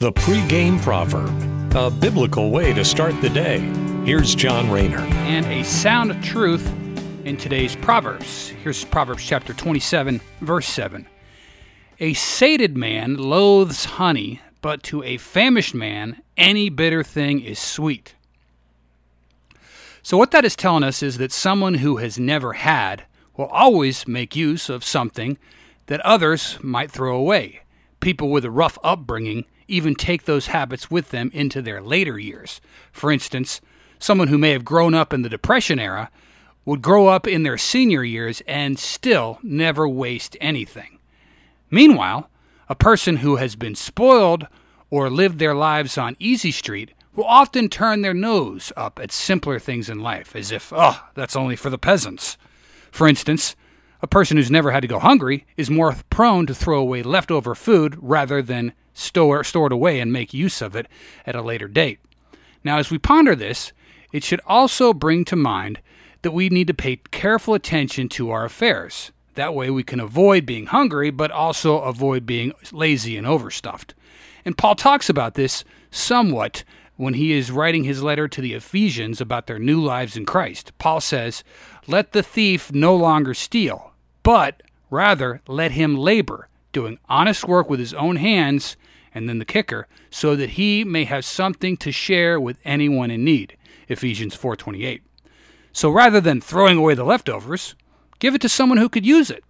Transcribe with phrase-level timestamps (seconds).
[0.00, 3.58] The pregame proverb, a biblical way to start the day.
[4.04, 5.00] Here's John Rayner.
[5.00, 6.64] And a sound of truth
[7.24, 8.50] in today's Proverbs.
[8.62, 11.08] Here's Proverbs chapter 27, verse 7.
[11.98, 18.14] A sated man loathes honey, but to a famished man, any bitter thing is sweet.
[20.04, 23.02] So, what that is telling us is that someone who has never had
[23.36, 25.38] will always make use of something
[25.86, 27.62] that others might throw away.
[27.98, 32.60] People with a rough upbringing even take those habits with them into their later years.
[32.90, 33.60] For instance,
[33.98, 36.10] someone who may have grown up in the Depression era
[36.64, 40.98] would grow up in their senior years and still never waste anything.
[41.70, 42.28] Meanwhile,
[42.68, 44.46] a person who has been spoiled
[44.90, 49.58] or lived their lives on easy street will often turn their nose up at simpler
[49.58, 52.36] things in life, as if, oh, that's only for the peasants.
[52.90, 53.56] For instance,
[54.00, 57.54] a person who's never had to go hungry is more prone to throw away leftover
[57.54, 60.86] food rather than store, it away and make use of it
[61.26, 62.00] at a later date.
[62.64, 63.72] Now, as we ponder this,
[64.12, 65.80] it should also bring to mind
[66.22, 69.12] that we need to pay careful attention to our affairs.
[69.34, 73.94] That way, we can avoid being hungry, but also avoid being lazy and overstuffed.
[74.44, 76.64] And Paul talks about this somewhat
[76.96, 80.72] when he is writing his letter to the Ephesians about their new lives in Christ.
[80.78, 81.44] Paul says,
[81.86, 83.92] Let the thief no longer steal,
[84.24, 88.76] but rather let him labor, doing honest work with his own hands,
[89.14, 93.24] and then the kicker, so that he may have something to share with anyone in
[93.24, 93.56] need.
[93.88, 95.02] Ephesians 4:28.
[95.72, 97.74] So rather than throwing away the leftovers,
[98.18, 99.44] give it to someone who could use it.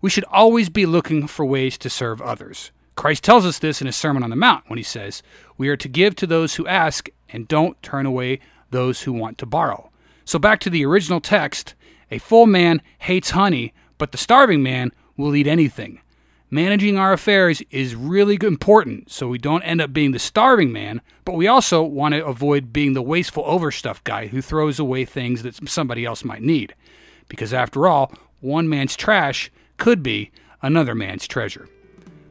[0.00, 2.72] We should always be looking for ways to serve others.
[2.96, 5.22] Christ tells us this in his Sermon on the Mount when he says,
[5.56, 8.40] We are to give to those who ask and don't turn away
[8.70, 9.90] those who want to borrow.
[10.24, 11.74] So back to the original text
[12.10, 16.01] a full man hates honey, but the starving man will eat anything.
[16.54, 21.00] Managing our affairs is really important so we don't end up being the starving man,
[21.24, 25.42] but we also want to avoid being the wasteful overstuffed guy who throws away things
[25.44, 26.74] that somebody else might need.
[27.26, 31.70] Because after all, one man's trash could be another man's treasure.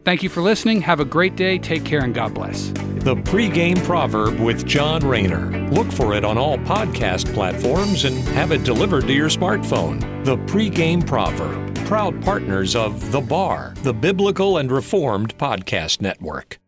[0.06, 0.81] Thank you for listening.
[0.81, 1.57] Have a great day.
[1.57, 2.67] Take care and God bless.
[3.00, 5.67] The pregame proverb with John Rayner.
[5.72, 10.23] Look for it on all podcast platforms and have it delivered to your smartphone.
[10.25, 11.71] The pregame proverb.
[11.91, 16.60] Proud partners of The Bar, the Biblical and Reformed Podcast Network.